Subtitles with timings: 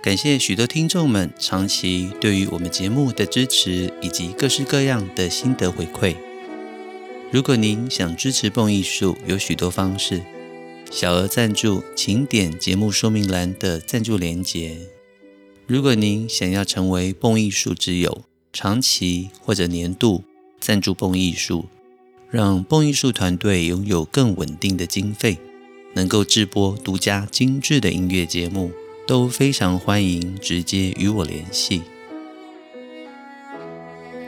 [0.00, 6.14] 感谢许多听众们长期对于我们节目的支持，以及各式各样的心得回馈。
[7.32, 10.22] 如果您想支持蹦艺术，有许多方式。
[10.88, 14.78] 小额赞助，请点节目说明栏的赞助连结。
[15.66, 20.22] 如果您想要成为蹦艺术之友，长期或者年度
[20.60, 21.66] 赞助蹦艺术，
[22.30, 25.38] 让蹦艺术团队拥有更稳定的经费，
[25.94, 28.70] 能够制播独家精致的音乐节目。
[29.08, 31.80] 都非常欢迎直接与我联系，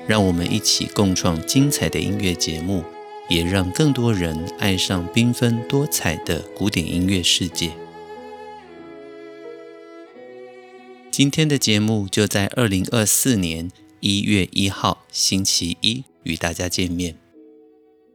[0.09, 2.83] 让我们一起共创精彩的音乐节目，
[3.29, 7.71] 也让更多人爱上缤纷多彩的古典音乐世界。
[11.11, 17.19] 今天的节目就在二零二四年一月一号星期一与大家见面。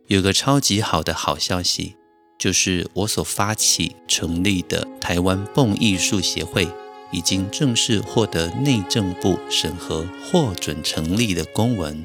[0.07, 1.93] 有个超级好的好消息。
[2.37, 6.67] 就是我所发起成立的台湾蹦艺术协会，
[7.11, 12.03] 已经正式获得内政部审核获准成立的公文。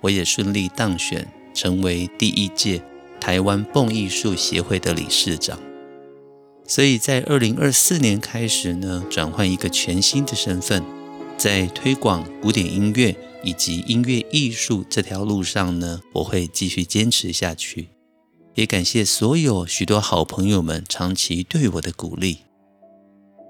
[0.00, 2.82] 我也顺利当选成为第一届
[3.20, 5.60] 台湾蹦艺术协会的理事长。
[6.66, 10.82] 所以在二零二四年开始呢，转换一个全新的身份，
[11.36, 17.90] 在推广古典音乐以及音乐艺术这条路上呢，我会继续坚持下去。
[18.54, 22.38] 也感谢所有许多好朋友们长期对我的鼓励。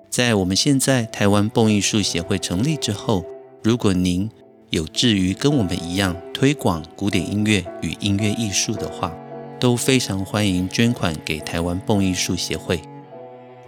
[0.09, 3.25] 在我们现在台湾蹦艺术协会成立之后，
[3.63, 4.31] 如果您
[4.71, 9.15] 有志于跟我们一样推广古典音乐与音乐艺术的话，
[9.59, 12.81] 都非常欢迎捐款给台湾蹦艺术协会。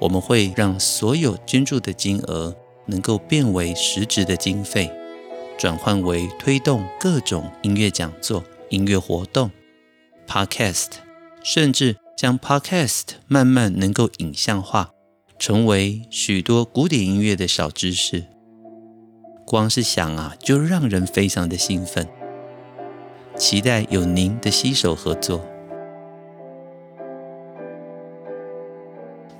[0.00, 2.54] 我们会让所有捐助的金额
[2.86, 4.90] 能够变为实质的经费，
[5.56, 9.50] 转换为推动各种音乐讲座、音乐活动、
[10.28, 11.03] Podcast。
[11.44, 14.92] 甚至将 Podcast 慢慢能够影像化，
[15.38, 18.24] 成为许多古典音乐的小知识。
[19.46, 22.08] 光是想啊，就让人非常的兴奋。
[23.36, 25.44] 期待有您的携手合作。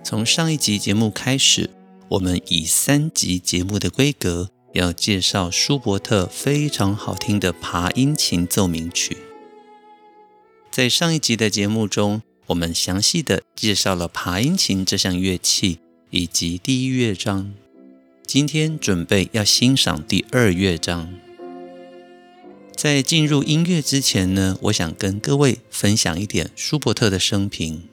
[0.03, 1.70] 从上一集节目开始，
[2.10, 9.16] 我们以三集节目的规格，要介绍舒伯特非常好听的爬音琴奏鸣曲。
[10.74, 15.78] 在上一集的节目中，我们详细的介绍了爬音琴这项乐器
[16.10, 17.54] 以及第一乐章。
[18.26, 21.14] 今天准备要欣赏第二乐章。
[22.74, 27.84] 在进入音乐之前呢，我想跟各位分享一点舒伯特的生平。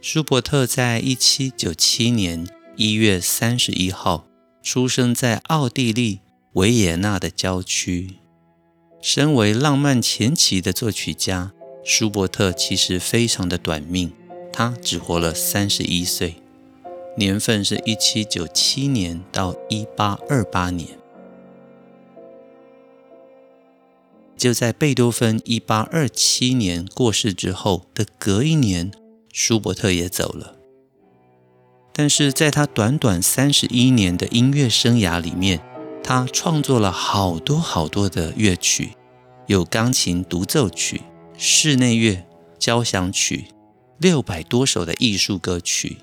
[0.00, 2.46] 舒伯特在一七九七年
[2.76, 4.24] 一月三十一号
[4.62, 6.20] 出生在奥地利
[6.52, 8.10] 维也纳的郊区。
[9.02, 11.52] 身为浪漫前期的作曲家，
[11.82, 14.12] 舒伯特其实非常的短命，
[14.52, 16.36] 他只活了三十一岁，
[17.16, 20.98] 年份是一七九七年到一八二八年。
[24.36, 28.90] 就在贝多芬一八二七年过世之后的隔一年，
[29.32, 30.56] 舒伯特也走了。
[31.92, 35.60] 但是在他短短三十一年的音乐生涯里面，
[36.02, 38.94] 他创作了好多好多的乐曲，
[39.46, 41.02] 有钢琴独奏曲、
[41.38, 42.26] 室内乐、
[42.58, 43.46] 交响曲，
[43.98, 45.98] 六百多首的艺术歌曲、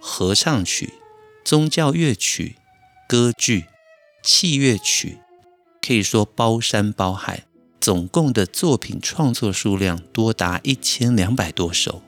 [0.00, 0.94] 合唱曲、
[1.44, 2.56] 宗教乐曲、
[3.08, 3.66] 歌剧、
[4.22, 5.18] 器乐曲，
[5.80, 7.44] 可以说包山包海。
[7.80, 12.00] 总共的作品创作数量多达一千两百多首，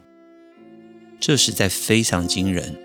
[1.18, 2.80] 这实在非常惊人。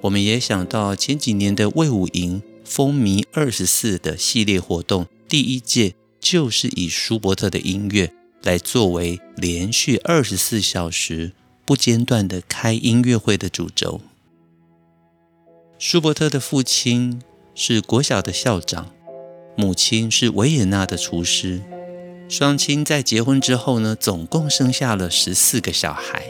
[0.00, 2.42] 我们也想到前几年的魏武营。
[2.64, 8.10] 风靡二十四的系列活动，第一届就是以舒伯特的音乐
[8.42, 11.32] 来作为连续二十四小时
[11.66, 14.00] 不间断的开音乐会的主轴。
[15.78, 17.20] 舒伯特的父亲
[17.54, 18.90] 是国小的校长，
[19.56, 21.60] 母亲是维也纳的厨师，
[22.28, 26.24] 双亲在结婚之后呢，总共生下了十四个小孩。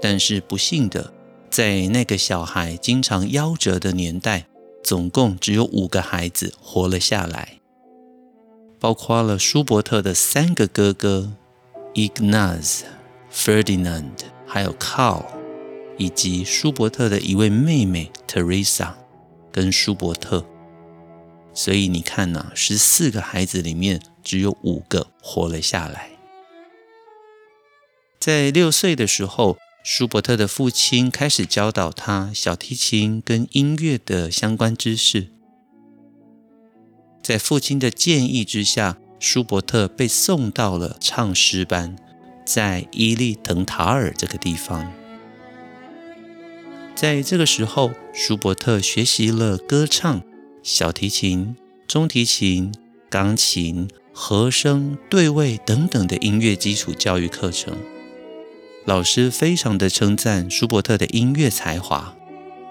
[0.00, 1.12] 但是不幸的，
[1.50, 4.46] 在那个小孩经常夭折的年代。
[4.86, 7.58] 总共只有五个孩子活了下来，
[8.78, 11.32] 包括了舒伯特的三个哥哥
[11.94, 12.82] ，Ignaz、
[13.32, 14.12] Ferdinand，
[14.46, 15.24] 还有 Carl，
[15.98, 18.92] 以及舒伯特的一位妹妹 Teresa，
[19.50, 20.46] 跟舒伯特。
[21.52, 26.10] 所以你看呐、啊，十四个孩子里面只有五个活了下来。
[28.20, 35.28] 在六岁的时候，舒伯特的父亲开始教导他小提琴跟音乐的相关知识。
[37.22, 41.94] 在父亲的建议之下，舒伯特被送到了唱诗班，
[42.44, 44.92] 在伊利滕塔尔这个地方。
[46.96, 50.20] 在这个时候，舒伯特学习了歌唱、
[50.64, 51.54] 小提琴、
[51.86, 52.74] 中提琴、
[53.08, 57.78] 钢琴、和声、对位等等的音乐基础教育课程。
[58.86, 62.16] 老师非常的称赞舒伯特的音乐才华，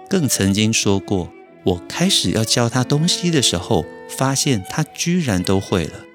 [0.10, 1.30] 更曾经说过
[1.66, 6.06] ：“我开始要教他东西的时候，发现他居然都会了。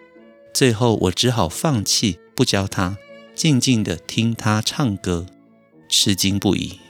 [0.55, 2.97] 最后我只好放弃，不教他，
[3.35, 5.27] 静静的听他唱歌，
[5.87, 6.81] 吃惊不已。”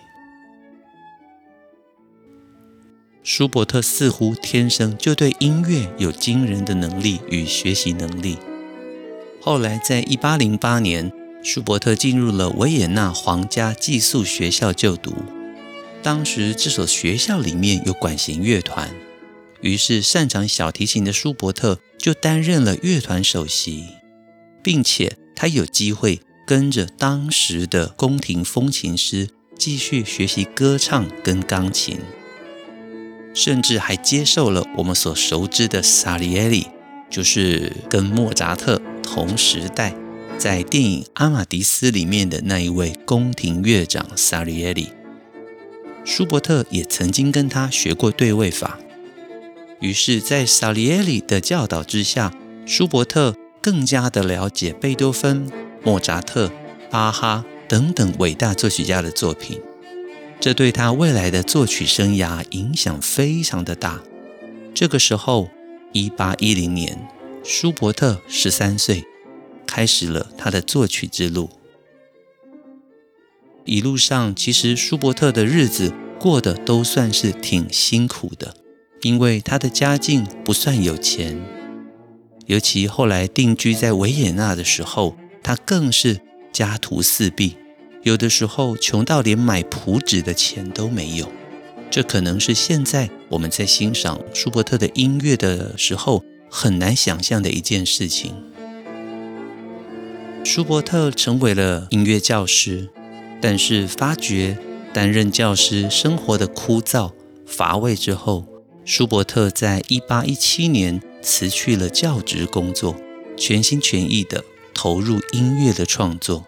[3.25, 8.39] 舒伯特似乎天生就对音乐有惊人的能力与学习能力。
[9.41, 11.13] 后来在一八零八年。
[11.43, 15.15] 舒伯特进入了维也纳皇家寄宿学校就读。
[16.03, 18.91] 当时这所学校里面有管弦乐团，
[19.61, 23.85] 于是擅长小提琴的舒伯特就担任了乐团首席，
[24.63, 29.29] 并且他有机会跟着当时的宫廷风琴师
[29.59, 31.99] 继续学习歌唱跟钢琴，
[33.35, 36.67] 甚至还接受了我们所熟知的萨里耶里，
[37.11, 39.95] 就是跟莫扎特同时代。
[40.41, 44.89] 在电影《阿玛迪斯》里面的那一位宫廷乐长萨里耶里，
[46.03, 48.79] 舒伯特也曾经跟他学过对位法。
[49.81, 52.33] 于是，在萨里耶里的教导之下，
[52.65, 55.47] 舒伯特更加的了解贝多芬、
[55.85, 56.51] 莫扎特、
[56.91, 59.61] 巴哈等等伟大作曲家的作品，
[60.41, 64.01] 这对他未来的作曲生涯影响非常的大。
[64.73, 65.51] 这个时候，
[65.93, 67.07] 一八一零年，
[67.45, 69.05] 舒伯特十三岁。
[69.71, 71.49] 开始了他的作曲之路。
[73.65, 78.57] 一路上，其实舒伯特的日子过得都算是挺辛苦的，
[79.03, 81.41] 因为他的家境不算有钱，
[82.47, 86.21] 尤其后来定居在维也纳的时候，他更是
[86.53, 87.57] 家徒四壁，
[88.03, 91.31] 有的时候穷到连买谱纸的钱都没有。
[91.93, 98.50] 这可能是现在我们在欣赏舒伯特的音乐的时候很难想象的一件事情。
[100.53, 102.89] 舒伯特成为了音乐教师，
[103.41, 104.59] 但是发觉
[104.93, 107.13] 担任教师生活的枯燥
[107.47, 108.45] 乏味之后，
[108.85, 112.97] 舒伯特在一八一七年辞去了教职工作，
[113.37, 114.43] 全心全意地
[114.75, 116.45] 投入音乐的创作。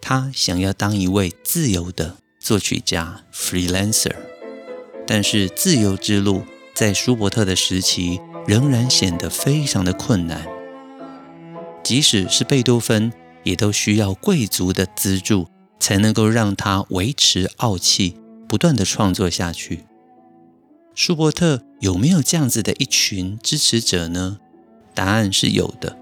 [0.00, 4.14] 他想要当一位自由的作曲家 （freelancer），
[5.04, 10.46] 但是自由之路在舒伯特的时期仍然显得非常的困难，
[11.82, 13.12] 即使是贝多芬。
[13.42, 15.48] 也都需要贵族的资助，
[15.80, 18.16] 才能够让他维持傲气，
[18.48, 19.84] 不断地创作下去。
[20.94, 24.38] 舒伯特有没有这样子的一群支持者呢？
[24.94, 25.96] 答案是有的。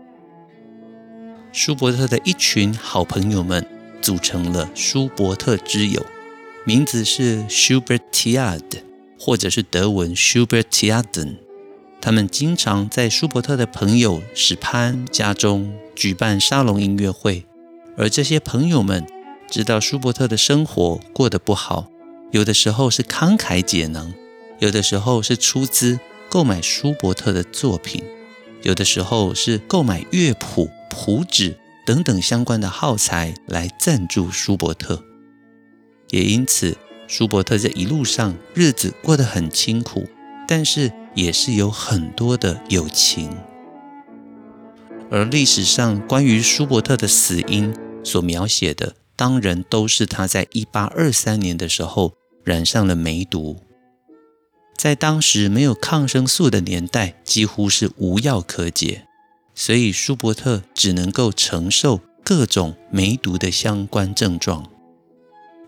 [1.52, 3.64] 舒伯特的一群好朋友们
[4.02, 6.04] 组成了舒伯特之友，
[6.64, 8.82] 名字是 Schubertiad，
[9.18, 11.37] 或者是德文 Schubertiaden。
[12.00, 17.45] 他们经常在舒伯特的朋友史潘家中举办沙龙音乐会，
[17.95, 19.07] 而这些朋友们
[19.50, 21.90] 知道舒伯特的生活过得不好，
[22.30, 24.11] 有的时候是慷慨解囊，
[24.61, 28.02] 有的时候是出资购买舒伯特的作品，
[28.62, 35.04] 有的时候是购买乐谱、谱纸等等相关的耗材来赞助舒伯特。
[36.09, 40.09] 也因此，舒伯特这一路上日子过得很清苦，
[40.49, 43.30] 但是，也是有很多的友情，
[45.11, 47.75] 而历史上关于舒伯特的死因
[48.05, 52.14] 所描写的，当然都是他在一八二三年的时候
[52.45, 53.57] 染上了梅毒。
[54.76, 59.07] 在当时没有抗生素的年代，几乎是无药可解，
[59.55, 64.71] 所以舒伯特只能够承受各种梅毒的相关症状。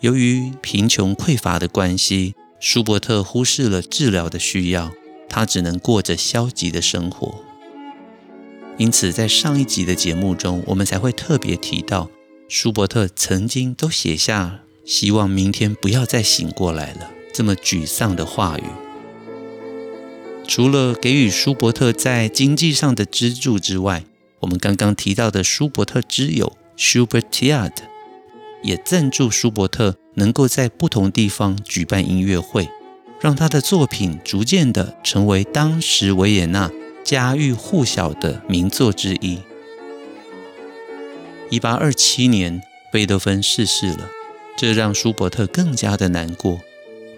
[0.01, 4.93] 由于贫穷匮乏的关系，舒伯特忽视了治疗的需要。
[5.29, 7.43] 他只能过着消极的生活，
[8.83, 12.11] 因此在上一集的节目中，我们才会特别提到，
[12.49, 18.65] 舒伯特曾经都写下希望明天不要再醒过来了这么沮丧的话语。
[20.49, 24.03] 除了给予舒伯特在经济上的资助之外，
[24.41, 27.71] 我们刚刚提到的舒伯特之友 Schubertiad
[28.65, 32.69] 也赞助舒伯特能够在不同地方举办音乐会。
[33.21, 36.69] 让他的作品逐渐的成为当时维也纳
[37.05, 39.41] 家喻户晓的名作之一，
[41.51, 44.09] 一八二七年，贝多芬逝世了，
[44.57, 46.61] 这让舒伯特更加的难过。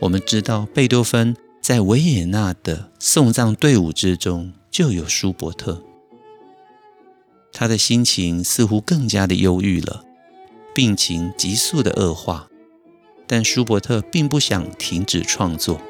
[0.01, 5.83] 我们知道，贝多芬在维也纳的送葬队伍之中就有舒伯特，
[7.53, 10.05] 他的心情似乎更加的忧郁了，
[10.75, 12.49] 病情急速的恶化。
[13.27, 15.81] 但舒伯特并不想停止创作，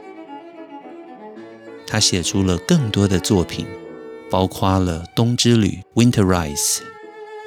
[1.87, 3.67] 他写出了更多的作品，
[4.35, 6.81] 包括了《冬之旅》（Winter Rise）、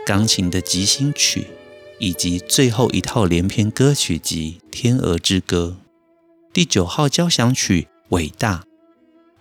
[0.05, 1.47] 钢琴的即兴曲，
[1.99, 5.79] 以及最后一套连篇歌曲集《天鹅之歌》。
[6.53, 8.63] 第九号交响曲伟大，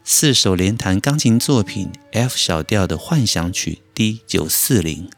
[0.03, 5.09] 四首连弹钢琴作品 F 小调的幻想曲 D 九四零，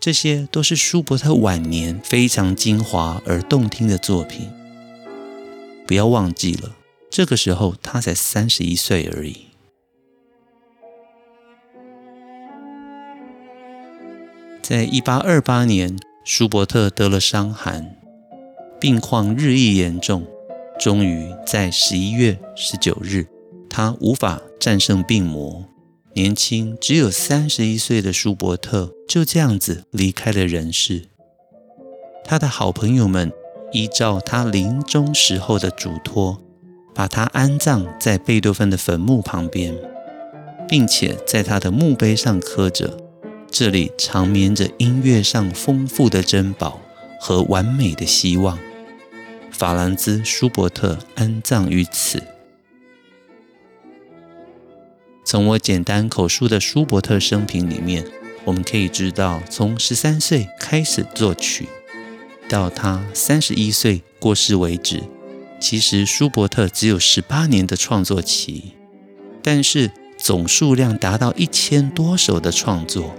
[0.00, 4.50] 这些都是舒伯特晚年非常精华而动听的作品。
[5.86, 6.74] 不要忘记了，
[7.08, 9.53] 这个时候他才三十一岁而已。
[14.66, 15.94] 在一八二八年，
[16.24, 17.98] 舒伯特得了伤寒，
[18.80, 20.24] 病况日益严重。
[20.80, 23.26] 终于在十一月十九日，
[23.68, 25.66] 他无法战胜病魔，
[26.14, 31.08] 年轻只有三十一岁的舒伯特就这样子离开了人世。
[32.24, 33.30] 他的好朋友们
[33.70, 36.40] 依照他临终时候的嘱托，
[36.94, 39.76] 把他安葬在贝多芬的坟墓旁边，
[40.66, 42.96] 并且在他的墓碑上刻着
[43.56, 46.80] ：“这里长眠着音乐上丰富的珍宝
[47.20, 48.58] 和完美的希望。”
[49.52, 52.20] 法兰兹·舒伯特安葬于此。
[55.24, 58.04] 从我简单口述的舒伯特生平里面，
[58.44, 61.68] 我们可以知道，从十三岁开始作曲，
[62.48, 65.00] 到他三十一岁过世为止，
[65.60, 68.72] 其实舒伯特只有十八年的创作期，
[69.40, 73.14] 但是总数量达到一千多首的创作，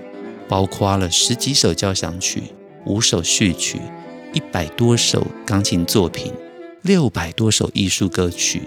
[0.48, 2.44] 包括了十几首交响曲、
[2.86, 3.80] 五首序曲。
[4.34, 6.34] 一百多首钢琴作品，
[6.82, 8.62] 六百多首艺术歌曲，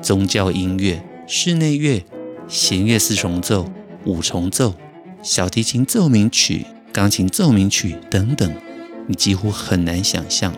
[0.00, 2.02] 宗教音乐、室内乐、
[2.48, 3.70] 弦乐四重奏、
[4.06, 4.74] 五重奏、
[5.22, 6.64] 小提琴奏鸣曲、
[6.94, 8.50] 钢琴奏鸣曲等等，
[9.06, 10.54] 你几乎很难想象，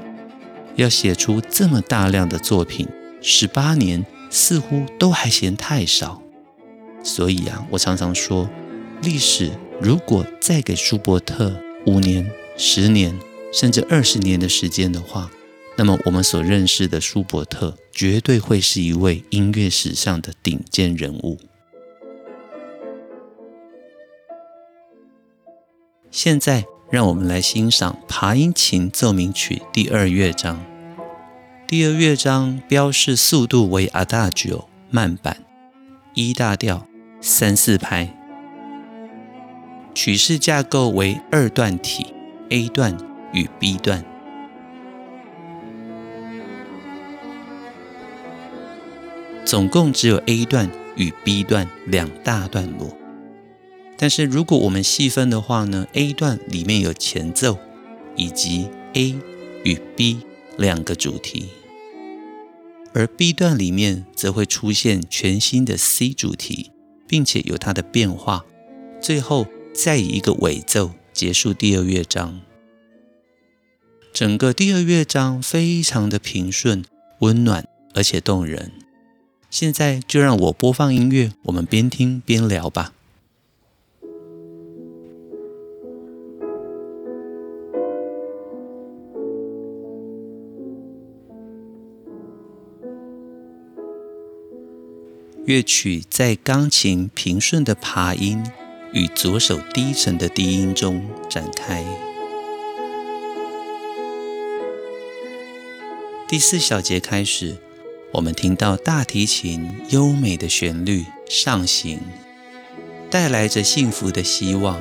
[0.77, 2.87] 要写出这么大量的作品，
[3.21, 6.23] 十八年似乎都还嫌太少。
[7.03, 8.49] 所以啊，我常常说，
[9.03, 11.55] 历史如果再给舒伯特
[11.87, 13.19] 五年、十年。
[13.53, 15.31] 甚至二十年的时间的话，
[15.77, 21.39] 那么我们所认识的舒伯特绝对会是一位音乐史上的顶尖人物。
[26.11, 30.61] 现在，让我们来欣赏爬音琴奏鸣曲第二乐章。
[31.69, 35.45] 第二乐章标示速度为 Adagio 慢板
[36.15, 36.89] ，E 大调
[37.21, 38.13] 三四拍，
[39.95, 42.07] 曲式架构为二段体
[42.51, 42.97] A 段。
[43.35, 44.05] 与 B 段，
[49.45, 52.97] 总共只有 A 段与 B 段两大段落。
[53.99, 57.59] 但是如果我们细分的话呢，A 段里面有前奏
[58.15, 59.17] 以及 A
[59.65, 60.21] 与 B
[60.57, 61.49] 两个主题，
[62.93, 66.71] 而 B 段里面则会出现全新的 C 主题，
[67.09, 68.45] 并且有它的变化，
[69.01, 72.41] 最后再以一个尾奏结束第二乐章。
[74.13, 76.85] 整个第二乐章非常的平顺、
[77.19, 78.71] 温暖，而且动人。
[79.51, 82.93] 现在就让我播放音乐，我们边听边聊吧。
[95.45, 98.43] 乐曲在钢琴平顺的爬音
[98.95, 101.85] 与左手低沉的低音中展开。
[106.29, 107.57] 第四小节开始，
[108.13, 112.01] 我们听到大提琴优美的旋律上行，
[113.11, 114.81] 带来着幸福的希望。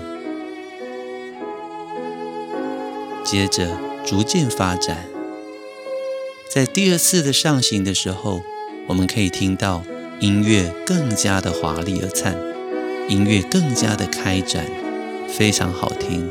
[3.25, 5.07] 接着逐渐发展，
[6.47, 8.43] 在第二次的上行的时候，
[8.87, 9.83] 我们可以听到
[10.19, 12.37] 音乐更加的华丽而灿，
[13.09, 14.65] 音乐更加的开展，
[15.27, 16.29] 非常好听。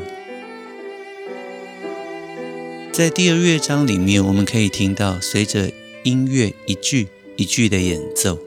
[2.90, 5.70] 在第二乐章里面，我们可以听到随着
[6.02, 8.38] 音乐一句一句的演奏，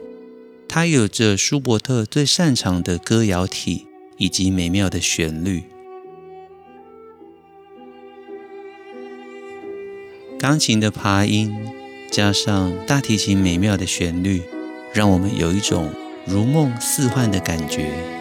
[0.68, 5.62] 它有着舒伯特最擅长的歌谣体以及美妙的旋律。
[10.38, 11.54] 钢琴的爬音
[12.10, 14.42] 加上大提琴美妙的旋律，
[14.92, 15.92] 让我们有一种
[16.26, 18.15] 如梦似幻的感觉。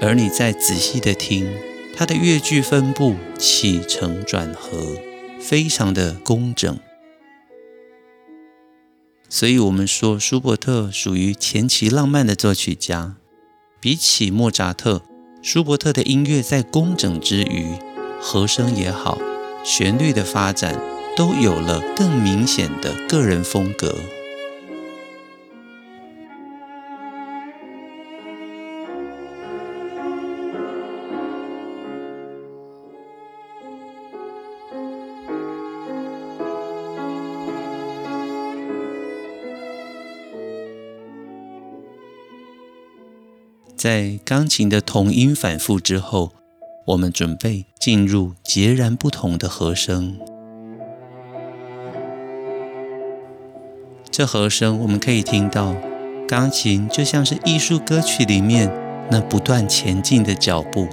[0.00, 1.46] 而你再仔细的听，
[1.94, 4.96] 它的乐句分布起承转合，
[5.38, 6.78] 非常的工整。
[9.28, 13.16] 所以，我们说舒伯特属于前期浪漫的作曲家。
[13.78, 15.02] 比起莫扎特，
[15.42, 17.76] 舒伯特的音乐在工整之余，
[18.20, 19.18] 和声也好，
[19.64, 20.78] 旋律的发展
[21.16, 23.94] 都有了更明显的个人风格。
[43.80, 46.32] 在钢琴的同音反复之后，
[46.88, 50.18] 我们准备进入截然不同的和声。
[54.10, 55.74] 这和声我们可以听到，
[56.28, 58.70] 钢琴就像是艺术歌曲里面
[59.10, 60.86] 那不断前进的脚步，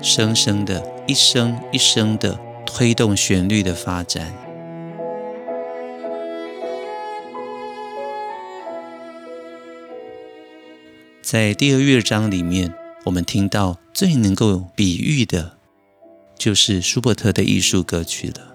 [0.00, 4.45] 生生的一声一声的推动旋律的发展。
[11.28, 12.72] 在第二乐章里面，
[13.04, 15.54] 我们听到最能够比喻的，
[16.38, 18.54] 就是舒伯特的艺术歌曲了。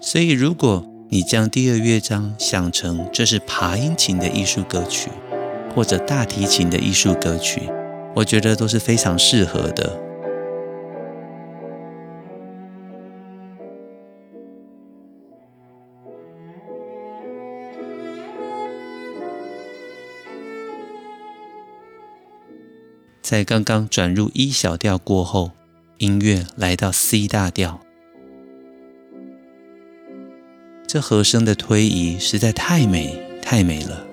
[0.00, 5.10] 所以，如果你将第二乐章想成这是爬音琴的艺术歌曲，
[5.74, 7.60] 或者大提琴的艺术歌曲，
[8.14, 10.00] 我觉得都是非常适合的。
[23.22, 25.52] 在刚刚转入 E 小调过后，
[25.98, 27.80] 音乐来到 C 大调，
[30.88, 34.04] 这和声的推移实在太美太美了。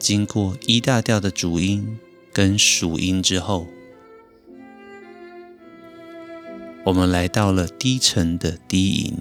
[0.00, 1.96] 经过 E 大调的主音
[2.32, 3.68] 跟属音之后，
[6.84, 9.16] 我们来到了低沉的低音，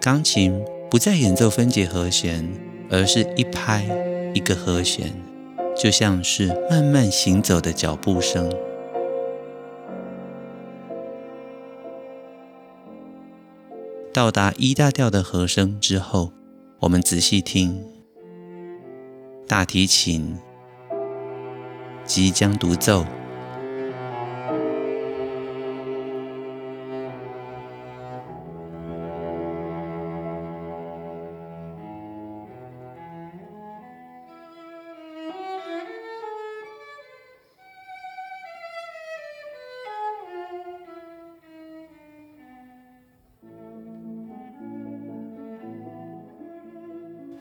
[0.00, 0.64] 钢琴。
[0.94, 2.48] 不再演奏分解和弦，
[2.88, 3.84] 而是一拍
[4.32, 5.12] 一个和弦，
[5.76, 8.48] 就像是慢慢行走的脚步声。
[14.12, 16.30] 到达 E 大调的和声之后，
[16.78, 17.84] 我们仔细听，
[19.48, 20.38] 大提琴
[22.04, 23.04] 即将独奏。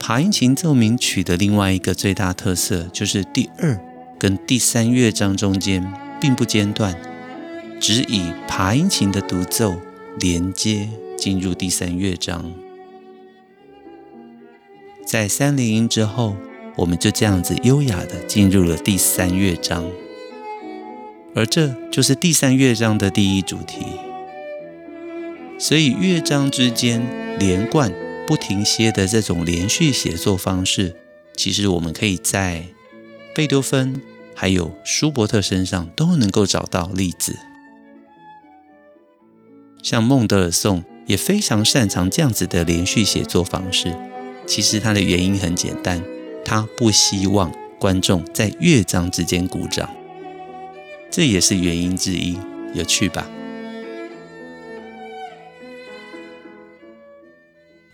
[0.05, 3.79] 爬音琴奏鸣曲的另外一个最大特色，就是第二
[4.19, 6.93] 跟第三乐章中间并不间断，
[7.79, 9.79] 只以爬音琴的独奏
[10.19, 12.51] 连接进入第三乐章。
[15.05, 16.35] 在三连音之后，
[16.75, 19.85] 我们就这样子优雅的进入了第三乐章，
[21.33, 23.85] 而这就是第三乐章的第一主题。
[25.57, 27.01] 所以乐章之间
[27.39, 28.02] 连贯。
[28.25, 30.95] 不停歇的这种连续写作方式，
[31.36, 32.65] 其实我们可以在
[33.36, 34.01] 贝多芬
[34.33, 37.38] 还有舒伯特身上都能够找到例子。
[39.81, 43.93] 像孟德尔颂也非常擅长这样子的连续写作方式。
[44.45, 46.01] 其实他的原因很简单，
[46.45, 49.89] 他不希望观众在乐章之间鼓掌，
[51.09, 52.38] 这也是原因之一。
[52.73, 53.29] 有趣吧？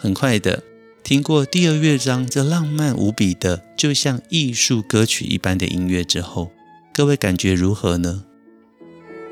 [0.02, 0.64] 很快的，
[1.04, 6.54] 听过第二乐章这浪漫无比的，就像艺术歌曲一般的音乐之后，
[6.94, 8.24] 各位感觉如何呢？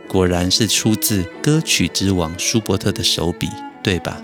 [0.09, 3.47] 果然是出自歌曲之王舒伯特的手笔，
[3.81, 4.21] 对吧？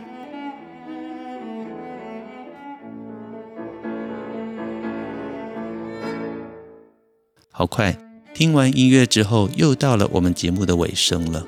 [7.51, 7.97] 好快，
[8.34, 11.47] 听完音乐之后，又到了我们节目的尾声了。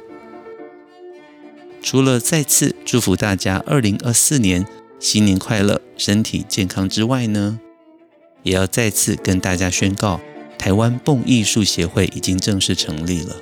[1.81, 4.65] 除了再次祝福大家二零二四年，
[5.05, 7.59] 新年快乐，身体健康之外呢，
[8.41, 10.19] 也要再次跟大家宣告，
[10.57, 13.35] 台湾蹦艺术协会已经正式成立了。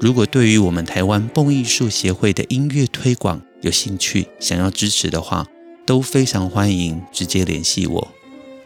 [0.00, 5.48] 如果对于我们台湾蹦艺术协会的音乐推广有兴趣，想要支持的话，
[5.84, 8.08] 都非常欢迎直接联系我，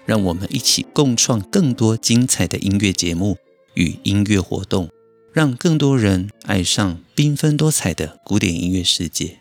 [0.04, 3.38] 让我们一起共创更多精彩的音乐节目
[3.72, 4.90] 与音乐活动，
[5.32, 9.38] 让更多人爱上缤纷多彩的古典音乐世界。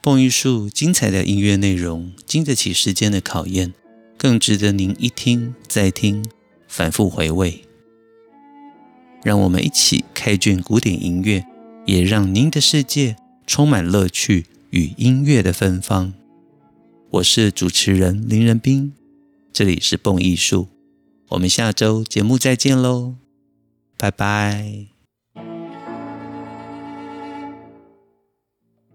[0.00, 3.74] 蹦艺术精彩的音乐内容，经得起时间的考验，
[4.16, 6.24] 更值得您一听再听，
[6.66, 7.62] 反复回味。
[9.24, 11.44] 让我们一起开卷古典音乐，
[11.84, 16.14] 也让您的世界充满乐趣与音乐的芬芳。
[17.10, 18.92] 我是主持人林仁斌，
[19.52, 20.68] 这里是蹦艺术，
[21.30, 23.16] 我们下周节目再见喽，
[23.96, 24.97] 拜拜。